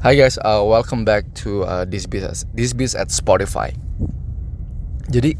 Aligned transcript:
Hi 0.00 0.16
guys, 0.16 0.40
uh, 0.40 0.64
welcome 0.64 1.04
back 1.04 1.28
to 1.44 1.60
uh, 1.68 1.84
this 1.84 2.08
biz 2.08 2.24
this 2.56 2.72
biz 2.72 2.96
at 2.96 3.12
Spotify. 3.12 3.76
Jadi 5.12 5.36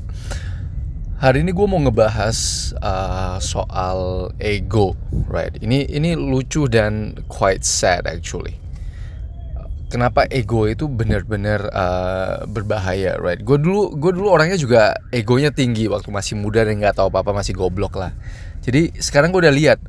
hari 1.16 1.40
ini 1.40 1.56
gue 1.56 1.64
mau 1.64 1.80
ngebahas 1.80 2.36
uh, 2.76 3.40
soal 3.40 4.28
ego, 4.36 4.92
right? 5.32 5.56
Ini 5.64 5.88
ini 5.88 6.12
lucu 6.12 6.68
dan 6.68 7.16
quite 7.24 7.64
sad 7.64 8.04
actually. 8.04 8.60
Kenapa 9.88 10.28
ego 10.28 10.68
itu 10.68 10.92
benar-benar 10.92 11.64
uh, 11.72 12.44
berbahaya, 12.44 13.16
right? 13.16 13.40
Gue 13.40 13.56
dulu 13.56 13.96
gue 13.96 14.12
dulu 14.12 14.28
orangnya 14.28 14.60
juga 14.60 14.92
egonya 15.08 15.56
tinggi 15.56 15.88
waktu 15.88 16.12
masih 16.12 16.36
muda 16.36 16.68
dan 16.68 16.76
nggak 16.84 17.00
tahu 17.00 17.08
apa-apa 17.08 17.32
masih 17.32 17.56
goblok 17.56 17.96
lah. 17.96 18.12
Jadi 18.60 18.92
sekarang 19.00 19.32
gue 19.32 19.40
udah 19.40 19.56
lihat 19.56 19.80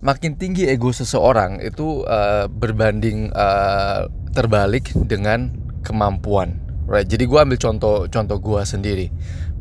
makin 0.00 0.36
tinggi 0.36 0.64
ego 0.64 0.90
seseorang 0.90 1.60
itu 1.60 2.02
uh, 2.08 2.48
berbanding 2.48 3.28
uh, 3.36 4.08
terbalik 4.32 4.92
dengan 5.06 5.52
kemampuan. 5.84 6.56
Right. 6.90 7.06
Jadi 7.06 7.30
gue 7.30 7.38
ambil 7.38 7.54
contoh 7.60 8.10
contoh 8.10 8.38
gue 8.42 8.60
sendiri. 8.66 9.06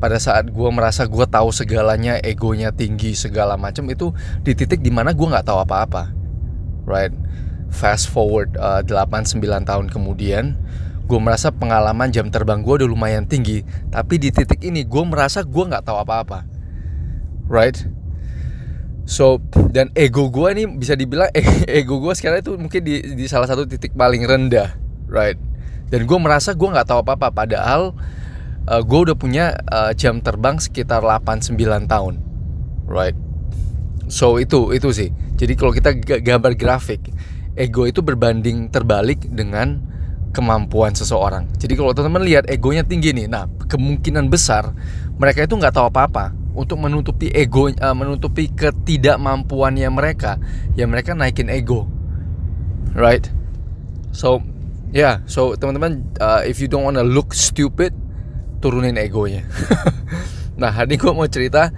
Pada 0.02 0.18
saat 0.18 0.50
gue 0.50 0.70
merasa 0.74 1.06
gue 1.06 1.28
tahu 1.30 1.54
segalanya, 1.54 2.18
egonya 2.26 2.74
tinggi 2.74 3.14
segala 3.14 3.60
macam 3.60 3.86
itu 3.92 4.10
di 4.42 4.58
titik 4.58 4.82
di 4.82 4.90
mana 4.90 5.14
gue 5.14 5.28
nggak 5.28 5.46
tahu 5.46 5.62
apa-apa. 5.62 6.10
Right. 6.90 7.14
Fast 7.70 8.10
forward 8.10 8.58
uh, 8.58 8.82
8-9 8.82 9.46
tahun 9.46 9.94
kemudian, 9.94 10.58
gue 11.06 11.20
merasa 11.22 11.54
pengalaman 11.54 12.10
jam 12.10 12.34
terbang 12.34 12.66
gue 12.66 12.82
udah 12.82 12.90
lumayan 12.90 13.30
tinggi. 13.30 13.62
Tapi 13.94 14.18
di 14.18 14.34
titik 14.34 14.66
ini 14.66 14.82
gue 14.82 15.04
merasa 15.06 15.46
gue 15.46 15.64
nggak 15.70 15.86
tahu 15.86 16.02
apa-apa. 16.02 16.50
Right 17.46 17.99
So 19.10 19.42
dan 19.74 19.90
ego 19.98 20.30
gue 20.30 20.54
nih 20.54 20.70
bisa 20.70 20.94
dibilang 20.94 21.34
ego 21.82 21.98
gue 21.98 22.14
sekarang 22.14 22.46
itu 22.46 22.54
mungkin 22.54 22.82
di, 22.86 23.02
di 23.18 23.26
salah 23.26 23.50
satu 23.50 23.66
titik 23.66 23.98
paling 23.98 24.22
rendah, 24.22 24.78
right? 25.10 25.34
Dan 25.90 26.06
gue 26.06 26.18
merasa 26.22 26.54
gue 26.54 26.70
nggak 26.70 26.86
tahu 26.86 27.02
apa-apa 27.02 27.34
padahal 27.34 27.98
uh, 28.70 28.74
eh, 28.78 28.82
gue 28.86 29.00
udah 29.10 29.18
punya 29.18 29.58
uh, 29.66 29.98
jam 29.98 30.22
terbang 30.22 30.62
sekitar 30.62 31.02
8-9 31.02 31.58
tahun, 31.90 32.22
right? 32.86 33.18
So 34.14 34.38
itu 34.38 34.78
itu 34.78 34.94
sih. 34.94 35.10
Jadi 35.42 35.58
kalau 35.58 35.74
kita 35.74 35.90
gambar 36.22 36.54
grafik, 36.54 37.10
ego 37.58 37.90
itu 37.90 38.06
berbanding 38.06 38.70
terbalik 38.70 39.26
dengan 39.26 39.82
kemampuan 40.38 40.94
seseorang. 40.94 41.50
Jadi 41.58 41.74
kalau 41.74 41.98
teman-teman 41.98 42.30
lihat 42.30 42.46
egonya 42.46 42.86
tinggi 42.86 43.10
nih, 43.18 43.26
nah 43.26 43.50
kemungkinan 43.66 44.30
besar 44.30 44.70
mereka 45.18 45.50
itu 45.50 45.58
nggak 45.58 45.74
tahu 45.74 45.90
apa-apa 45.90 46.38
untuk 46.60 46.84
menutupi 46.84 47.32
ego 47.32 47.72
uh, 47.72 47.96
menutupi 47.96 48.52
ketidakmampuannya 48.52 49.88
mereka. 49.88 50.36
Ya 50.76 50.84
mereka 50.84 51.16
naikin 51.16 51.48
ego. 51.48 51.88
Right? 52.92 53.24
So 54.12 54.44
yeah. 54.92 55.24
So 55.32 55.56
teman-teman 55.56 56.20
uh, 56.20 56.44
if 56.44 56.60
you 56.60 56.68
don't 56.68 56.84
wanna 56.84 57.08
look 57.08 57.32
stupid 57.32 57.96
turunin 58.60 59.00
egonya. 59.00 59.48
Nah 60.60 60.76
hari 60.76 60.92
ini 60.92 60.96
gue 61.00 61.12
mau 61.16 61.24
cerita 61.24 61.72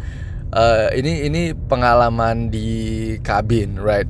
uh, 0.49 0.89
ini 0.97 1.29
ini 1.29 1.53
pengalaman 1.53 2.49
di 2.49 3.13
kabin 3.21 3.77
right? 3.77 4.09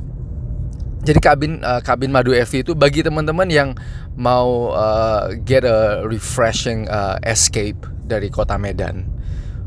Jadi 1.03 1.19
kabin 1.19 1.59
uh, 1.59 1.83
kabin 1.83 2.07
madu 2.07 2.31
Evi 2.31 2.63
itu 2.63 2.71
bagi 2.71 3.03
teman-teman 3.03 3.51
yang 3.51 3.75
mau 4.15 4.71
uh, 4.71 5.35
get 5.43 5.67
a 5.67 6.07
refreshing 6.07 6.87
uh, 6.87 7.19
escape 7.27 7.83
dari 8.07 8.31
kota 8.31 8.55
Medan 8.55 9.03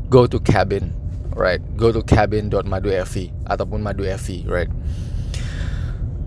go 0.09 0.29
to 0.29 0.37
cabin 0.41 1.05
right? 1.35 1.59
Go 1.75 1.91
to 1.91 2.01
cabin.madu.fi 2.01 3.25
ataupun 3.45 3.83
madu.fi 3.83 4.47
right? 4.47 4.71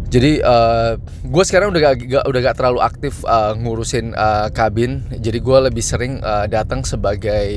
Jadi 0.08 0.40
uh, 0.40 0.96
gue 1.04 1.44
sekarang 1.44 1.68
udah 1.68 1.92
gak, 1.92 1.96
gak 2.08 2.24
udah 2.24 2.40
gak 2.40 2.56
terlalu 2.56 2.80
aktif 2.80 3.20
uh, 3.28 3.52
ngurusin 3.52 4.16
uh, 4.16 4.48
kabin. 4.56 5.04
Jadi 5.12 5.36
gue 5.36 5.58
lebih 5.68 5.84
sering 5.84 6.24
uh, 6.24 6.48
datang 6.48 6.80
sebagai 6.80 7.48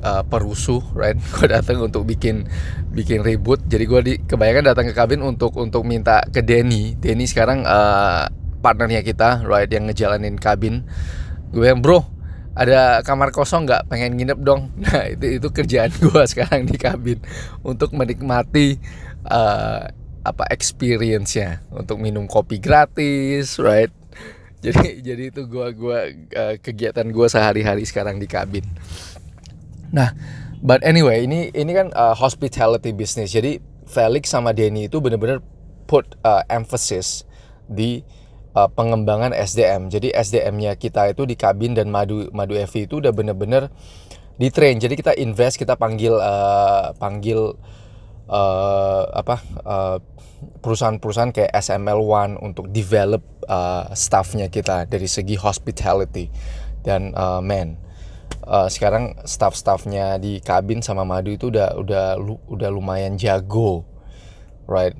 uh, 0.00 0.24
perusuh 0.24 0.80
right? 0.96 1.20
Gue 1.36 1.52
datang 1.52 1.84
untuk 1.84 2.08
bikin 2.08 2.48
bikin 2.96 3.20
ribut. 3.20 3.60
Jadi 3.68 3.84
gue 3.84 4.00
di 4.00 4.14
kebanyakan 4.24 4.72
datang 4.72 4.88
ke 4.88 4.96
kabin 4.96 5.20
untuk 5.20 5.52
untuk 5.60 5.84
minta 5.84 6.24
ke 6.32 6.40
Denny. 6.40 6.96
Denny 6.96 7.28
sekarang 7.28 7.68
uh, 7.68 8.24
partnernya 8.64 9.04
kita 9.04 9.44
right? 9.44 9.68
Yang 9.68 9.92
ngejalanin 9.92 10.40
kabin. 10.40 10.88
Gue 11.52 11.68
yang 11.68 11.84
bro 11.84 12.17
ada 12.58 13.06
kamar 13.06 13.30
kosong 13.30 13.70
nggak? 13.70 13.86
Pengen 13.86 14.18
nginep 14.18 14.38
dong. 14.42 14.74
Nah 14.82 15.06
itu 15.06 15.38
itu 15.38 15.48
kerjaan 15.54 15.94
gue 16.04 16.22
sekarang 16.26 16.66
di 16.66 16.74
kabin. 16.74 17.22
Untuk 17.62 17.94
menikmati 17.94 18.82
uh, 19.30 19.86
apa 20.26 20.44
experience-nya. 20.50 21.62
Untuk 21.70 22.02
minum 22.02 22.26
kopi 22.26 22.58
gratis 22.58 23.62
right? 23.62 23.94
Jadi 24.64 25.06
jadi 25.06 25.30
itu 25.30 25.46
gua 25.46 25.70
gua 25.70 26.10
uh, 26.10 26.58
kegiatan 26.58 27.06
gue 27.06 27.26
sehari-hari 27.30 27.86
sekarang 27.86 28.18
di 28.18 28.26
kabin. 28.26 28.66
Nah 29.94 30.10
but 30.58 30.82
anyway 30.82 31.22
ini 31.22 31.54
ini 31.54 31.70
kan 31.70 31.94
uh, 31.94 32.18
hospitality 32.18 32.90
business. 32.90 33.30
Jadi 33.30 33.62
Felix 33.86 34.34
sama 34.34 34.50
Denny 34.50 34.90
itu 34.90 34.98
bener-bener 34.98 35.38
put 35.86 36.18
uh, 36.26 36.42
emphasis 36.50 37.22
di 37.70 38.02
uh, 38.54 38.68
pengembangan 38.72 39.34
SDM. 39.34 39.92
Jadi 39.92 40.12
SDM-nya 40.14 40.76
kita 40.78 41.10
itu 41.10 41.24
di 41.24 41.34
kabin 41.34 41.74
dan 41.76 41.92
madu 41.92 42.28
madu 42.30 42.54
EV 42.56 42.88
itu 42.88 43.00
udah 43.00 43.12
bener-bener 43.12 43.72
di 44.38 44.48
train. 44.54 44.78
Jadi 44.78 44.94
kita 44.94 45.12
invest, 45.18 45.58
kita 45.58 45.74
panggil 45.74 46.14
uh, 46.14 46.94
panggil 46.96 47.58
uh, 48.30 49.02
apa 49.12 49.42
perusahaan-perusahaan 50.62 51.34
kayak 51.34 51.50
SML 51.50 51.98
One 51.98 52.34
untuk 52.38 52.70
develop 52.70 53.22
uh, 53.50 53.90
staffnya 53.96 54.46
kita 54.46 54.86
dari 54.86 55.10
segi 55.10 55.34
hospitality 55.34 56.30
dan 56.86 57.12
uh, 57.16 57.42
man. 57.42 57.80
Uh, 58.48 58.68
sekarang 58.70 59.18
staff-staffnya 59.28 60.16
di 60.16 60.40
kabin 60.40 60.80
sama 60.80 61.04
madu 61.04 61.34
itu 61.34 61.52
udah 61.52 61.76
udah 61.76 62.06
udah 62.48 62.70
lumayan 62.72 63.20
jago, 63.20 63.84
right? 64.64 64.96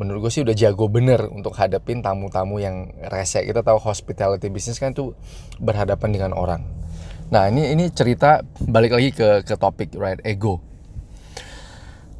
Menurut 0.00 0.24
gue 0.24 0.32
sih 0.32 0.40
udah 0.40 0.56
jago 0.56 0.88
bener 0.88 1.28
untuk 1.28 1.52
hadapin 1.60 2.00
tamu-tamu 2.00 2.56
yang 2.56 2.88
rese. 3.12 3.44
Kita 3.44 3.60
tahu 3.60 3.76
hospitality 3.76 4.48
business 4.48 4.80
kan 4.80 4.96
tuh 4.96 5.12
berhadapan 5.60 6.08
dengan 6.08 6.32
orang. 6.32 6.64
Nah 7.28 7.52
ini 7.52 7.76
ini 7.76 7.92
cerita 7.92 8.40
balik 8.64 8.96
lagi 8.96 9.12
ke 9.12 9.44
ke 9.44 9.54
topik 9.60 9.92
right? 10.00 10.16
Ego. 10.24 10.64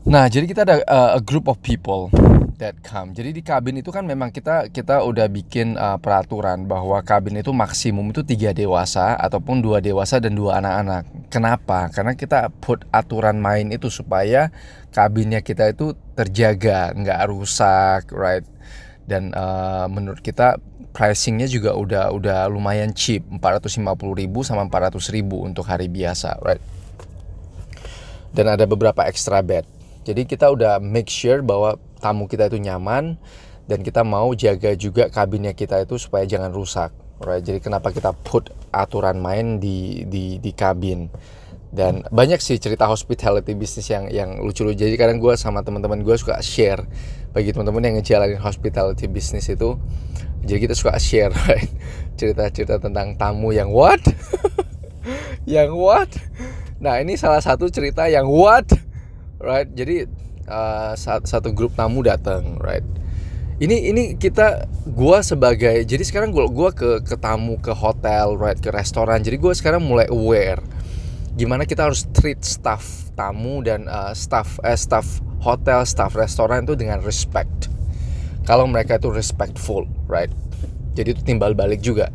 Nah 0.05 0.29
jadi 0.29 0.45
kita 0.45 0.69
ada 0.69 0.77
uh, 0.85 1.11
a 1.17 1.21
group 1.25 1.49
of 1.49 1.57
people 1.65 2.13
that 2.61 2.77
come. 2.85 3.17
Jadi 3.17 3.33
di 3.33 3.43
kabin 3.43 3.81
itu 3.81 3.89
kan 3.89 4.05
memang 4.05 4.29
kita 4.29 4.69
kita 4.69 5.01
udah 5.01 5.27
bikin 5.33 5.81
uh, 5.81 5.97
peraturan 5.97 6.69
bahwa 6.69 7.01
kabin 7.01 7.41
itu 7.41 7.51
maksimum 7.57 8.13
itu 8.13 8.21
tiga 8.21 8.53
dewasa 8.53 9.17
ataupun 9.17 9.65
dua 9.65 9.81
dewasa 9.81 10.21
dan 10.21 10.37
dua 10.37 10.61
anak-anak 10.61 11.09
kenapa? 11.31 11.89
Karena 11.95 12.19
kita 12.19 12.51
put 12.61 12.83
aturan 12.91 13.39
main 13.39 13.71
itu 13.71 13.89
supaya 13.89 14.51
kabinnya 14.91 15.41
kita 15.41 15.71
itu 15.71 15.95
terjaga 16.19 16.91
nggak 16.93 17.21
rusak 17.31 18.11
right? 18.11 18.45
Dan 19.07 19.31
uh, 19.33 19.87
menurut 19.87 20.21
kita 20.21 20.59
pricingnya 20.91 21.47
juga 21.47 21.79
udah 21.79 22.11
udah 22.11 22.39
lumayan 22.51 22.91
cheap 22.91 23.23
450.000 23.31 23.87
sama 24.43 24.67
400.000 24.67 25.23
untuk 25.31 25.65
hari 25.71 25.87
biasa 25.87 26.43
right? 26.43 26.63
Dan 28.35 28.51
ada 28.51 28.67
beberapa 28.67 29.07
extra 29.07 29.43
bed. 29.43 29.67
Jadi 30.03 30.27
kita 30.27 30.51
udah 30.51 30.83
make 30.83 31.11
sure 31.11 31.43
bahwa 31.43 31.79
tamu 32.03 32.27
kita 32.27 32.51
itu 32.51 32.59
nyaman 32.59 33.19
dan 33.71 33.87
kita 33.87 34.03
mau 34.03 34.35
jaga 34.35 34.75
juga 34.75 35.07
kabinnya 35.07 35.55
kita 35.55 35.87
itu 35.87 35.95
supaya 35.95 36.27
jangan 36.27 36.51
rusak 36.51 36.91
right 37.21 37.45
jadi 37.45 37.61
kenapa 37.61 37.93
kita 37.93 38.17
put 38.17 38.51
aturan 38.73 39.21
main 39.21 39.61
di 39.61 40.05
di 40.09 40.41
di 40.41 40.51
kabin? 40.53 41.13
Dan 41.71 42.03
banyak 42.11 42.43
sih 42.43 42.59
cerita 42.59 42.91
hospitality 42.91 43.55
bisnis 43.55 43.87
yang 43.87 44.11
yang 44.11 44.43
lucu-lucu. 44.43 44.75
Jadi 44.75 44.99
kadang 44.99 45.23
gue 45.23 45.39
sama 45.39 45.63
teman-teman 45.63 46.03
gue 46.03 46.17
suka 46.19 46.43
share. 46.43 46.83
Bagi 47.31 47.55
teman-teman 47.55 47.87
yang 47.87 47.95
ngejalanin 48.03 48.43
hospitality 48.43 49.07
bisnis 49.07 49.47
itu 49.47 49.79
jadi 50.43 50.59
kita 50.67 50.75
suka 50.75 50.99
share 50.99 51.31
right? 51.47 51.71
cerita-cerita 52.19 52.83
tentang 52.83 53.15
tamu 53.15 53.55
yang 53.55 53.71
what? 53.71 54.01
Yang 55.49 55.73
what? 55.73 56.11
Nah 56.85 57.01
ini 57.01 57.17
salah 57.17 57.41
satu 57.41 57.73
cerita 57.73 58.05
yang 58.13 58.29
what? 58.29 58.69
Right? 59.41 59.65
Jadi 59.73 60.05
uh, 60.45 60.93
satu 61.01 61.55
grup 61.57 61.73
tamu 61.73 62.05
datang 62.05 62.61
right 62.61 62.85
ini 63.61 63.93
ini 63.93 64.03
kita 64.17 64.65
gue 64.89 65.19
sebagai 65.21 65.85
jadi 65.85 66.01
sekarang 66.01 66.33
gue 66.33 66.49
gua 66.49 66.73
ke 66.73 67.05
ke 67.05 67.15
tamu 67.21 67.61
ke 67.61 67.77
hotel 67.77 68.41
right 68.41 68.57
ke 68.57 68.73
restoran 68.73 69.21
jadi 69.21 69.37
gue 69.37 69.53
sekarang 69.53 69.85
mulai 69.85 70.09
aware 70.09 70.65
gimana 71.37 71.69
kita 71.69 71.87
harus 71.87 72.09
treat 72.11 72.41
staff 72.41 73.13
tamu 73.13 73.61
dan 73.61 73.85
uh, 73.85 74.17
staff 74.17 74.57
eh, 74.65 74.75
staff 74.75 75.21
hotel, 75.41 75.89
staff 75.89 76.13
restoran 76.15 76.69
itu 76.69 76.77
dengan 76.77 77.01
respect. 77.01 77.73
Kalau 78.45 78.69
mereka 78.69 79.01
itu 79.01 79.09
respectful, 79.13 79.89
right? 80.07 80.31
Jadi 80.97 81.17
itu 81.17 81.23
timbal 81.25 81.57
balik 81.57 81.81
juga. 81.81 82.13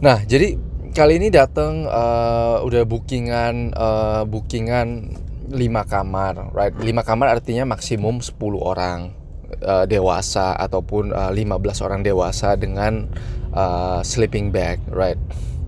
Nah, 0.00 0.22
jadi 0.24 0.56
kali 0.94 1.18
ini 1.22 1.28
datang 1.30 1.86
uh, 1.86 2.62
udah 2.62 2.82
bookingan 2.86 3.74
uh, 3.74 4.22
bookingan 4.26 5.18
5 5.50 5.58
kamar, 5.90 6.54
right? 6.54 6.74
5 6.74 6.86
kamar 7.02 7.26
artinya 7.38 7.66
maksimum 7.66 8.22
10 8.22 8.38
orang 8.58 9.19
uh, 9.64 9.84
dewasa 9.88 10.56
ataupun 10.56 11.12
uh, 11.12 11.32
15 11.32 11.86
orang 11.86 12.00
dewasa 12.04 12.56
dengan 12.56 13.08
uh, 13.54 14.00
sleeping 14.04 14.52
bag 14.52 14.80
right 14.90 15.18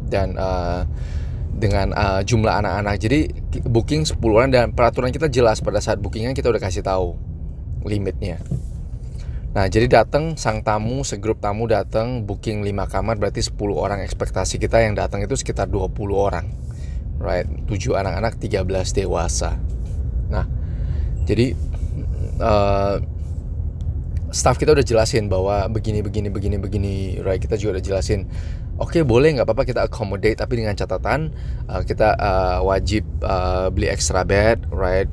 dan 0.08 0.36
uh, 0.36 0.84
dengan 1.52 1.92
uh, 1.92 2.20
jumlah 2.24 2.52
anak-anak 2.64 2.96
jadi 2.98 3.20
booking 3.68 4.08
10 4.08 4.18
orang 4.24 4.50
dan 4.50 4.64
peraturan 4.72 5.12
kita 5.12 5.28
jelas 5.28 5.60
pada 5.60 5.80
saat 5.80 6.00
bookingan 6.00 6.32
kita 6.32 6.48
udah 6.48 6.60
kasih 6.60 6.84
tahu 6.84 7.14
limitnya 7.84 8.40
Nah, 9.52 9.68
jadi 9.68 9.84
datang 9.84 10.40
sang 10.40 10.64
tamu, 10.64 11.04
segrup 11.04 11.36
tamu 11.36 11.68
datang 11.68 12.24
booking 12.24 12.64
5 12.64 12.88
kamar 12.88 13.20
berarti 13.20 13.44
10 13.44 13.76
orang 13.76 14.00
ekspektasi 14.00 14.56
kita 14.56 14.80
yang 14.80 14.96
datang 14.96 15.20
itu 15.20 15.36
sekitar 15.36 15.68
20 15.68 15.92
orang. 16.16 16.48
Right? 17.20 17.44
7 17.68 18.00
anak-anak, 18.00 18.40
13 18.40 18.96
dewasa. 18.96 19.60
Nah, 20.32 20.48
jadi 21.28 21.52
uh, 22.40 22.96
staff 24.32 24.56
kita 24.56 24.72
udah 24.72 24.82
jelasin 24.82 25.28
bahwa 25.28 25.68
begini 25.68 26.00
begini 26.00 26.32
begini 26.32 26.56
begini, 26.56 26.94
right? 27.20 27.38
Kita 27.38 27.60
juga 27.60 27.78
udah 27.78 27.84
jelasin. 27.84 28.26
Oke, 28.80 28.98
okay, 28.98 29.02
boleh 29.04 29.36
nggak 29.36 29.46
apa-apa 29.46 29.68
kita 29.68 29.80
accommodate 29.84 30.40
tapi 30.40 30.58
dengan 30.58 30.72
catatan 30.72 31.30
uh, 31.68 31.84
kita 31.84 32.16
uh, 32.16 32.58
wajib 32.64 33.04
uh, 33.22 33.68
beli 33.68 33.92
extra 33.92 34.24
bed, 34.24 34.64
right? 34.72 35.12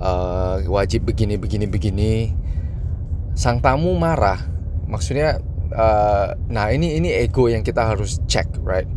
Uh, 0.00 0.60
wajib 0.68 1.08
begini 1.08 1.36
begini 1.36 1.68
begini 1.68 2.12
sang 3.36 3.62
tamu 3.62 3.94
marah 3.96 4.36
maksudnya 4.90 5.38
uh, 5.72 6.34
nah 6.50 6.68
ini 6.68 6.98
ini 6.98 7.14
ego 7.14 7.46
yang 7.46 7.62
kita 7.62 7.88
harus 7.88 8.18
cek 8.26 8.60
right 8.60 8.88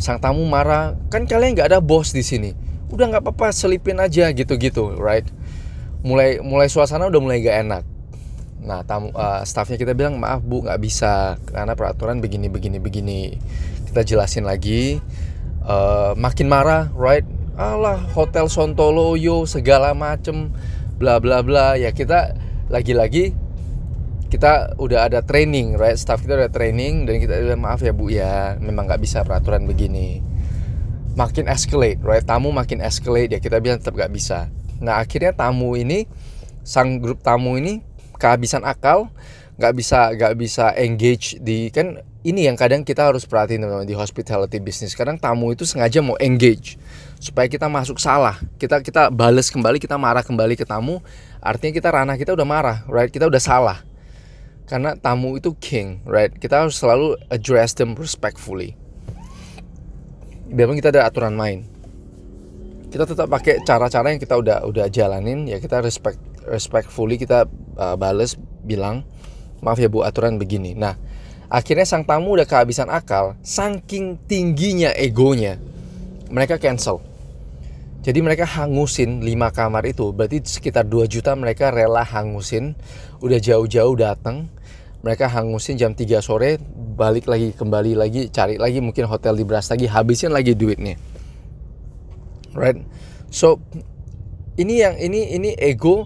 sang 0.00 0.18
tamu 0.18 0.42
marah 0.48 0.96
kan 1.12 1.28
kalian 1.28 1.54
nggak 1.54 1.70
ada 1.70 1.80
bos 1.80 2.10
di 2.10 2.24
sini 2.24 2.50
udah 2.90 3.14
nggak 3.14 3.22
apa-apa 3.22 3.52
selipin 3.52 4.00
aja 4.00 4.32
gitu-gitu 4.32 4.96
right 4.96 5.28
mulai 6.04 6.40
mulai 6.42 6.68
suasana 6.68 7.08
udah 7.08 7.20
mulai 7.20 7.40
gak 7.40 7.56
enak 7.64 7.84
nah 8.64 8.80
tamu 8.80 9.12
uh, 9.12 9.44
staffnya 9.44 9.76
kita 9.76 9.92
bilang 9.92 10.16
maaf 10.16 10.40
bu 10.40 10.64
nggak 10.64 10.80
bisa 10.80 11.36
karena 11.44 11.76
peraturan 11.76 12.24
begini 12.24 12.48
begini 12.48 12.80
begini 12.80 13.20
kita 13.92 14.02
jelasin 14.02 14.48
lagi 14.48 15.04
uh, 15.68 16.16
makin 16.16 16.48
marah 16.48 16.88
right 16.96 17.28
alah 17.54 18.00
hotel 18.16 18.50
Sontoloyo 18.50 19.46
segala 19.46 19.92
macem 19.92 20.50
bla 20.96 21.20
bla 21.20 21.44
bla 21.44 21.76
ya 21.76 21.92
kita 21.92 22.34
lagi-lagi 22.72 23.36
kita 24.34 24.74
udah 24.82 25.06
ada 25.06 25.22
training, 25.22 25.78
right? 25.78 25.94
Staff 25.94 26.26
kita 26.26 26.34
udah 26.34 26.50
training 26.50 27.06
dan 27.06 27.22
kita 27.22 27.38
udah 27.38 27.54
maaf 27.54 27.86
ya 27.86 27.94
bu 27.94 28.10
ya, 28.10 28.58
memang 28.58 28.90
nggak 28.90 28.98
bisa 28.98 29.22
peraturan 29.22 29.62
begini. 29.62 30.26
Makin 31.14 31.46
escalate, 31.46 32.02
right? 32.02 32.26
Tamu 32.26 32.50
makin 32.50 32.82
escalate 32.82 33.30
ya 33.30 33.38
kita 33.38 33.62
bilang 33.62 33.78
tetap 33.78 33.94
nggak 33.94 34.10
bisa. 34.10 34.50
Nah 34.82 34.98
akhirnya 34.98 35.30
tamu 35.38 35.78
ini, 35.78 36.10
sang 36.66 36.98
grup 36.98 37.22
tamu 37.22 37.54
ini 37.62 37.78
kehabisan 38.24 38.64
akal, 38.64 39.12
nggak 39.60 39.72
bisa 39.76 40.16
nggak 40.16 40.34
bisa 40.40 40.72
engage 40.80 41.36
di 41.44 41.68
kan 41.68 42.00
ini 42.24 42.48
yang 42.48 42.56
kadang 42.56 42.80
kita 42.80 43.04
harus 43.04 43.28
perhatiin 43.28 43.60
teman-teman 43.60 43.84
di 43.84 43.92
hospitality 43.92 44.56
business. 44.64 44.96
Kadang 44.96 45.20
tamu 45.20 45.52
itu 45.52 45.68
sengaja 45.68 46.00
mau 46.00 46.16
engage 46.16 46.80
supaya 47.20 47.44
kita 47.52 47.68
masuk 47.68 48.00
salah. 48.00 48.40
Kita 48.56 48.80
kita 48.80 49.12
bales 49.12 49.52
kembali, 49.52 49.76
kita 49.76 50.00
marah 50.00 50.24
kembali 50.24 50.56
ke 50.56 50.64
tamu. 50.64 51.04
Artinya 51.44 51.76
kita 51.76 51.92
ranah 51.92 52.16
kita 52.16 52.32
udah 52.32 52.48
marah, 52.48 52.78
right? 52.88 53.12
Kita 53.12 53.28
udah 53.28 53.42
salah 53.44 53.84
karena 54.64 54.96
tamu 54.96 55.36
itu 55.36 55.52
king, 55.60 56.00
right? 56.08 56.32
Kita 56.32 56.64
harus 56.64 56.80
selalu 56.80 57.20
address 57.28 57.76
them 57.76 57.92
respectfully. 57.92 58.72
Biarpun 60.48 60.80
kita 60.80 60.88
ada 60.96 61.04
aturan 61.04 61.36
main, 61.36 61.68
kita 62.94 63.10
tetap 63.10 63.26
pakai 63.26 63.58
cara-cara 63.66 64.14
yang 64.14 64.22
kita 64.22 64.38
udah 64.38 64.62
udah 64.70 64.86
jalanin 64.86 65.50
ya 65.50 65.58
kita 65.58 65.82
respect 65.82 66.14
respectfully 66.46 67.18
kita 67.18 67.42
uh, 67.76 67.94
bales 67.94 68.38
bilang 68.64 69.06
maaf 69.64 69.80
ya 69.80 69.88
bu 69.88 70.04
aturan 70.04 70.36
begini. 70.36 70.76
Nah 70.76 70.96
akhirnya 71.48 71.86
sang 71.86 72.04
tamu 72.04 72.34
udah 72.34 72.48
kehabisan 72.48 72.90
akal, 72.90 73.38
saking 73.44 74.18
tingginya 74.26 74.90
egonya, 74.96 75.60
mereka 76.28 76.58
cancel. 76.58 77.14
Jadi 78.04 78.20
mereka 78.20 78.44
hangusin 78.44 79.24
5 79.24 79.32
kamar 79.56 79.88
itu 79.88 80.12
Berarti 80.12 80.44
sekitar 80.44 80.84
2 80.84 81.08
juta 81.08 81.32
mereka 81.32 81.72
rela 81.72 82.04
hangusin 82.04 82.76
Udah 83.24 83.40
jauh-jauh 83.40 83.96
datang 83.96 84.52
Mereka 85.00 85.24
hangusin 85.32 85.80
jam 85.80 85.96
3 85.96 86.20
sore 86.20 86.60
Balik 87.00 87.24
lagi 87.24 87.56
kembali 87.56 87.96
lagi 87.96 88.28
Cari 88.28 88.60
lagi 88.60 88.84
mungkin 88.84 89.08
hotel 89.08 89.40
di 89.40 89.48
Beras 89.48 89.72
lagi 89.72 89.88
Habisin 89.88 90.36
lagi 90.36 90.52
duitnya 90.52 91.00
Right 92.52 92.84
So 93.32 93.56
Ini 94.60 94.74
yang 94.84 94.94
ini 95.00 95.40
ini 95.40 95.50
ego 95.56 96.04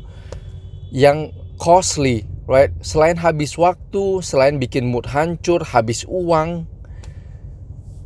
Yang 0.95 1.35
costly 1.59 2.25
Right 2.49 2.73
Selain 2.81 3.21
habis 3.21 3.59
waktu 3.61 4.25
Selain 4.25 4.57
bikin 4.57 4.89
mood 4.89 5.05
hancur 5.11 5.61
Habis 5.61 6.09
uang 6.09 6.65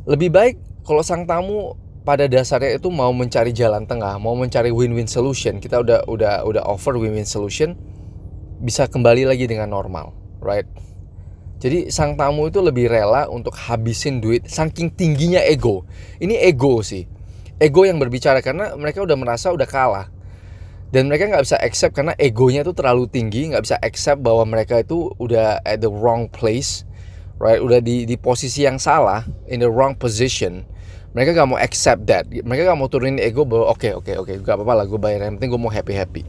Lebih 0.09 0.35
baik 0.35 0.57
kalau 0.83 1.07
sang 1.07 1.31
tamu 1.31 1.79
pada 2.03 2.27
dasarnya 2.27 2.83
itu 2.83 2.91
mau 2.91 3.15
mencari 3.15 3.55
jalan 3.55 3.87
tengah, 3.87 4.19
mau 4.19 4.35
mencari 4.35 4.75
win-win 4.75 5.07
solution. 5.07 5.63
Kita 5.63 5.79
udah 5.79 6.11
udah 6.11 6.43
udah 6.43 6.63
offer 6.67 6.99
win-win 6.99 7.27
solution 7.27 7.79
bisa 8.63 8.91
kembali 8.91 9.27
lagi 9.27 9.47
dengan 9.47 9.71
normal, 9.71 10.11
right? 10.43 10.67
Jadi 11.63 11.95
sang 11.95 12.19
tamu 12.19 12.51
itu 12.51 12.59
lebih 12.59 12.91
rela 12.91 13.31
untuk 13.31 13.55
habisin 13.55 14.19
duit 14.19 14.51
saking 14.51 14.91
tingginya 14.91 15.39
ego. 15.47 15.87
Ini 16.19 16.43
ego 16.43 16.83
sih. 16.83 17.07
Ego 17.63 17.87
yang 17.87 18.03
berbicara 18.03 18.43
karena 18.43 18.75
mereka 18.75 18.99
udah 19.07 19.15
merasa 19.15 19.55
udah 19.55 19.69
kalah. 19.71 20.11
Dan 20.93 21.09
mereka 21.09 21.25
nggak 21.25 21.45
bisa 21.49 21.57
accept 21.57 21.97
karena 21.97 22.13
egonya 22.21 22.61
itu 22.61 22.77
terlalu 22.77 23.09
tinggi, 23.09 23.49
nggak 23.49 23.65
bisa 23.65 23.77
accept 23.81 24.21
bahwa 24.21 24.45
mereka 24.45 24.85
itu 24.85 25.09
udah 25.17 25.65
at 25.65 25.81
the 25.81 25.89
wrong 25.89 26.29
place, 26.29 26.85
right? 27.41 27.65
Udah 27.65 27.81
di 27.81 28.05
di 28.05 28.21
posisi 28.21 28.69
yang 28.69 28.77
salah, 28.77 29.25
in 29.49 29.65
the 29.65 29.71
wrong 29.73 29.97
position. 29.97 30.69
Mereka 31.13 31.37
gak 31.37 31.49
mau 31.49 31.61
accept 31.61 32.09
that. 32.09 32.25
Mereka 32.25 32.73
gak 32.73 32.79
mau 32.81 32.89
turunin 32.89 33.21
ego 33.21 33.45
bahwa 33.45 33.73
oke 33.73 33.85
okay, 33.85 33.93
oke 33.93 34.09
okay, 34.09 34.15
oke 34.17 34.33
okay, 34.33 34.45
gak 34.45 34.57
apa-apa 34.57 34.81
lah 34.81 34.85
gue 34.89 34.97
bayar. 34.97 35.29
Yang 35.29 35.41
penting 35.41 35.51
gue 35.53 35.61
mau 35.61 35.73
happy 35.73 35.93
happy 35.93 36.25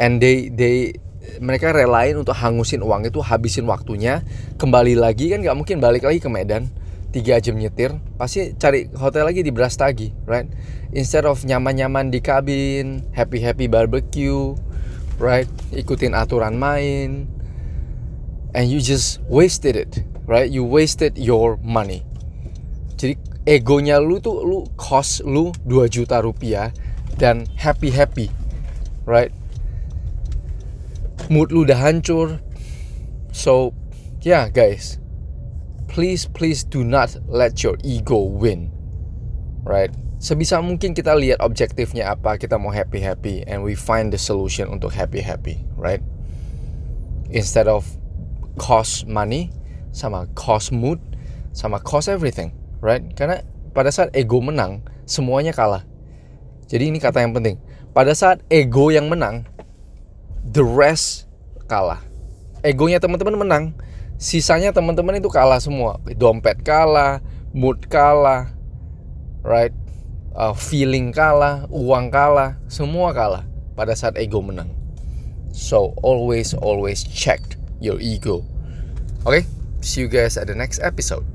and 0.00 0.16
they 0.18 0.48
they 0.48 0.96
mereka 1.38 1.70
relain 1.76 2.16
untuk 2.16 2.32
hangusin 2.32 2.80
uang 2.80 3.04
itu 3.04 3.20
habisin 3.20 3.68
waktunya. 3.68 4.24
Kembali 4.56 4.96
lagi 4.96 5.28
kan 5.28 5.44
gak 5.44 5.54
mungkin 5.54 5.78
balik 5.78 6.08
lagi 6.08 6.18
ke 6.18 6.32
Medan 6.32 6.72
tiga 7.10 7.42
jam 7.42 7.58
nyetir 7.58 7.98
pasti 8.14 8.54
cari 8.54 8.86
hotel 8.94 9.26
lagi 9.26 9.42
di 9.42 9.50
Brastagi 9.50 10.14
right? 10.30 10.46
Instead 10.94 11.26
of 11.26 11.42
nyaman-nyaman 11.42 12.14
di 12.14 12.22
kabin 12.22 13.02
happy 13.10 13.42
happy 13.42 13.66
barbecue 13.66 14.54
right? 15.18 15.50
Ikutin 15.74 16.14
aturan 16.14 16.54
main 16.54 17.26
and 18.54 18.70
you 18.70 18.78
just 18.78 19.18
wasted 19.26 19.74
it 19.74 20.06
right? 20.30 20.46
You 20.46 20.62
wasted 20.62 21.18
your 21.18 21.58
money. 21.66 22.06
Jadi 22.94 23.18
egonya 23.42 23.98
lu 23.98 24.22
tuh 24.22 24.46
lu 24.46 24.70
cost 24.78 25.26
lu 25.26 25.50
2 25.66 25.90
juta 25.90 26.22
rupiah 26.22 26.70
dan 27.18 27.50
happy 27.58 27.90
happy 27.90 28.30
right? 29.02 29.34
Mood 31.26 31.50
lu 31.50 31.66
udah 31.66 31.78
hancur. 31.78 32.38
So 33.34 33.74
yeah 34.22 34.46
guys 34.46 34.99
please 35.90 36.24
please 36.30 36.62
do 36.62 36.86
not 36.86 37.10
let 37.26 37.66
your 37.66 37.74
ego 37.82 38.22
win 38.30 38.70
right 39.66 39.90
sebisa 40.22 40.62
mungkin 40.62 40.94
kita 40.94 41.18
lihat 41.18 41.42
objektifnya 41.42 42.14
apa 42.14 42.38
kita 42.38 42.54
mau 42.56 42.70
happy 42.70 43.02
happy 43.02 43.42
and 43.50 43.66
we 43.66 43.74
find 43.74 44.14
the 44.14 44.20
solution 44.20 44.70
untuk 44.70 44.94
happy 44.94 45.18
happy 45.18 45.58
right 45.74 46.00
instead 47.34 47.66
of 47.66 47.84
cost 48.54 49.10
money 49.10 49.50
sama 49.90 50.30
cost 50.38 50.70
mood 50.70 51.02
sama 51.50 51.82
cost 51.82 52.06
everything 52.06 52.54
right? 52.80 53.04
Karena 53.14 53.44
pada 53.70 53.92
saat 53.92 54.10
ego 54.16 54.40
menang, 54.42 54.82
semuanya 55.06 55.54
kalah. 55.54 55.84
Jadi 56.66 56.90
ini 56.90 56.98
kata 56.98 57.22
yang 57.22 57.36
penting. 57.36 57.60
Pada 57.92 58.16
saat 58.16 58.42
ego 58.48 58.90
yang 58.90 59.06
menang, 59.06 59.46
the 60.42 60.64
rest 60.64 61.28
kalah. 61.68 62.00
Egonya 62.60 63.00
teman-teman 63.00 63.40
menang, 63.40 63.64
sisanya 64.20 64.76
teman-teman 64.76 65.16
itu 65.16 65.32
kalah 65.32 65.56
semua. 65.56 65.96
Dompet 66.12 66.60
kalah, 66.60 67.24
mood 67.56 67.88
kalah, 67.88 68.52
right? 69.40 69.72
Uh, 70.36 70.52
feeling 70.52 71.10
kalah, 71.10 71.64
uang 71.72 72.12
kalah, 72.12 72.60
semua 72.68 73.16
kalah 73.16 73.48
pada 73.74 73.96
saat 73.96 74.20
ego 74.20 74.44
menang. 74.44 74.70
So 75.50 75.96
always 76.04 76.52
always 76.52 77.02
check 77.02 77.40
your 77.80 77.98
ego. 77.98 78.44
Okay, 79.26 79.48
see 79.80 80.04
you 80.04 80.08
guys 80.12 80.36
at 80.36 80.46
the 80.46 80.54
next 80.54 80.78
episode. 80.84 81.26